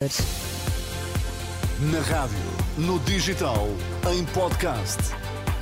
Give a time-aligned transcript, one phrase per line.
[0.00, 2.38] Na rádio,
[2.76, 3.66] no digital,
[4.14, 4.96] em podcast.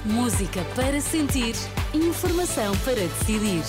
[0.05, 1.55] Música para sentir,
[1.95, 3.65] informação para decidir.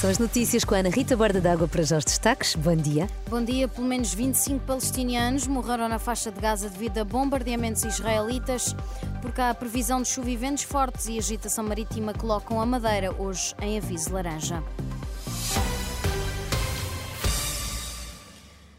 [0.00, 2.54] São as notícias com a Ana Rita Borda d'Água para já os destaques.
[2.54, 3.06] Bom dia.
[3.28, 3.68] Bom dia.
[3.68, 8.74] Pelo menos 25 palestinianos morreram na faixa de Gaza devido a bombardeamentos israelitas,
[9.20, 13.54] porque há previsão de chuva e ventos fortes e agitação marítima colocam a Madeira hoje
[13.60, 14.64] em aviso laranja.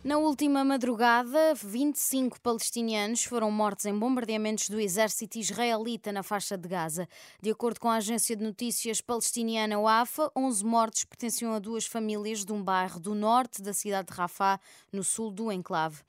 [0.03, 6.67] Na última madrugada, 25 palestinianos foram mortos em bombardeamentos do exército israelita na faixa de
[6.67, 7.07] Gaza.
[7.39, 12.43] De acordo com a agência de notícias palestiniana WAFA, 11 mortos pertenciam a duas famílias
[12.43, 14.59] de um bairro do norte da cidade de Rafah,
[14.91, 15.99] no sul do enclave.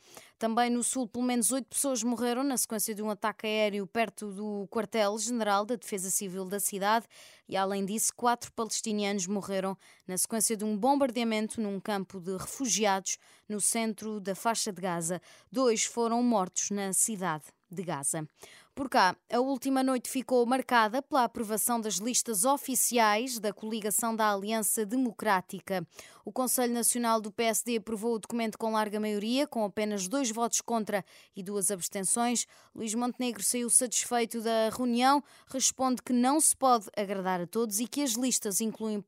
[0.43, 4.33] Também no sul, pelo menos oito pessoas morreram na sequência de um ataque aéreo perto
[4.33, 7.07] do quartel-general da Defesa Civil da cidade
[7.49, 13.19] e, além disso, quatro palestinianos morreram na sequência de um bombardeamento num campo de refugiados
[13.49, 15.23] no centro da faixa de Gaza.
[15.49, 18.29] Dois foram mortos na cidade de Gaza.
[18.75, 24.33] Por cá, a última noite ficou marcada pela aprovação das listas oficiais da coligação da
[24.33, 25.87] Aliança Democrática.
[26.25, 30.63] O Conselho Nacional do PSD aprovou o documento com larga maioria, com apenas dois votos
[30.63, 31.05] contra
[31.37, 32.47] e duas abstenções.
[32.75, 37.87] Luís Montenegro saiu satisfeito da reunião, responde que não se pode agradar a todos e
[37.87, 39.05] que as listas incluem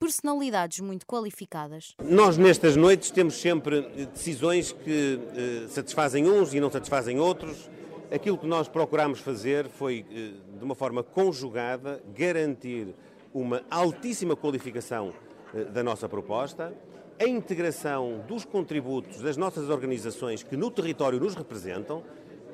[0.00, 1.94] personalidades muito qualificadas.
[2.02, 7.68] Nós, nestas noites, temos sempre decisões que eh, satisfazem uns e não satisfazem outros
[8.12, 12.94] Aquilo que nós procuramos fazer foi, eh, de uma forma conjugada, garantir
[13.32, 15.14] uma altíssima qualificação
[15.54, 16.74] eh, da nossa proposta,
[17.18, 22.02] a integração dos contributos das nossas organizações que no território nos representam,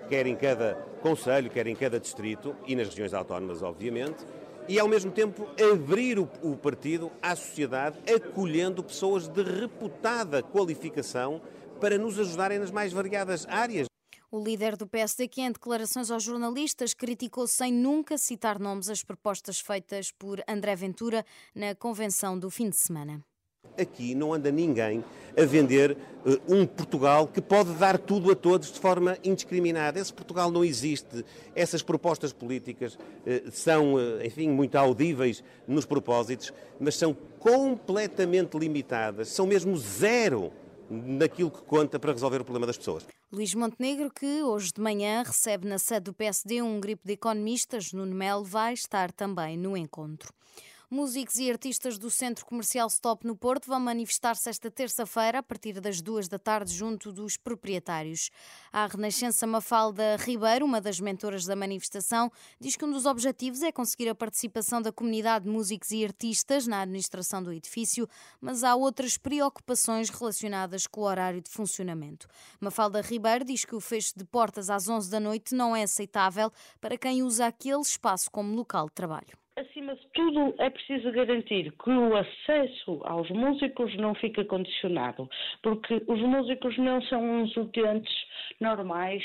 [0.09, 4.25] quer em cada conselho, quer em cada distrito e nas regiões autónomas, obviamente,
[4.69, 11.41] e ao mesmo tempo abrir o, o partido à sociedade, acolhendo pessoas de reputada qualificação
[11.81, 13.88] para nos ajudarem nas mais variadas áreas.
[14.31, 19.03] O líder do PSD, que em declarações aos jornalistas criticou sem nunca citar nomes as
[19.03, 21.25] propostas feitas por André Ventura
[21.55, 23.25] na convenção do fim de semana.
[23.81, 25.03] Aqui não anda ninguém
[25.35, 25.97] a vender
[26.27, 29.99] uh, um Portugal que pode dar tudo a todos de forma indiscriminada.
[29.99, 31.25] Esse Portugal não existe.
[31.55, 39.29] Essas propostas políticas uh, são, uh, enfim, muito audíveis nos propósitos, mas são completamente limitadas,
[39.29, 40.53] são mesmo zero
[40.91, 43.07] naquilo que conta para resolver o problema das pessoas.
[43.31, 47.93] Luís Montenegro, que hoje de manhã recebe na sede do PSD um grupo de economistas,
[47.93, 50.33] Nuno Melo, vai estar também no encontro.
[50.91, 55.79] Músicos e artistas do Centro Comercial Stop no Porto vão manifestar-se esta terça-feira, a partir
[55.83, 58.31] das duas da tarde, junto dos proprietários.
[58.73, 63.71] A Renascença Mafalda Ribeiro, uma das mentoras da manifestação, diz que um dos objetivos é
[63.71, 68.09] conseguir a participação da comunidade de músicos e artistas na administração do edifício,
[68.41, 72.27] mas há outras preocupações relacionadas com o horário de funcionamento.
[72.59, 76.51] Mafalda Ribeiro diz que o fecho de portas às 11 da noite não é aceitável
[76.81, 81.73] para quem usa aquele espaço como local de trabalho acima de tudo, é preciso garantir
[81.73, 85.29] que o acesso aos músicos não fica condicionado,
[85.63, 88.15] porque os músicos não são uns utentes
[88.61, 89.23] normais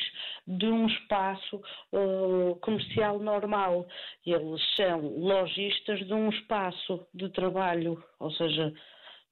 [0.48, 1.62] de um espaço
[1.92, 3.88] uh, comercial normal.
[4.26, 8.74] Eles são lojistas de um espaço de trabalho, ou seja,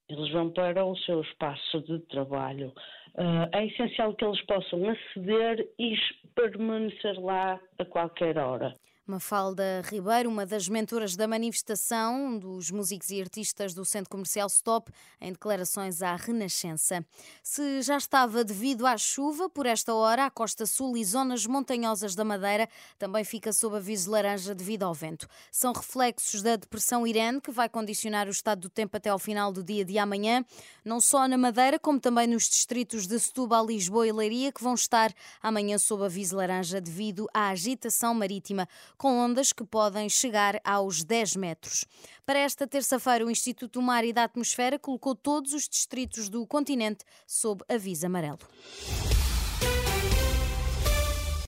[0.10, 2.74] eles vão para o seu espaço de trabalho.
[3.16, 5.96] Uh, é essencial que eles possam aceder e
[6.36, 8.76] permanecer lá a qualquer hora.
[9.06, 14.92] Mafalda Ribeiro, uma das mentoras da manifestação dos músicos e artistas do Centro Comercial Stop,
[15.20, 17.04] em declarações à Renascença.
[17.42, 22.14] Se já estava devido à chuva, por esta hora, a costa sul e zonas montanhosas
[22.14, 22.70] da Madeira
[23.00, 25.28] também fica sob aviso laranja devido ao vento.
[25.52, 29.52] São reflexos da depressão Irene, que vai condicionar o estado do tempo até ao final
[29.52, 30.46] do dia de amanhã,
[30.86, 34.76] não só na Madeira, como também nos distritos de Setúbal, Lisboa e Leiria, que vão
[34.76, 38.68] estar amanhã sob aviso laranja devido à agitação marítima
[39.02, 41.86] com ondas que podem chegar aos 10 metros.
[42.24, 46.46] Para esta terça-feira, o Instituto do Mar e da Atmosfera colocou todos os distritos do
[46.46, 48.38] continente sob aviso amarelo.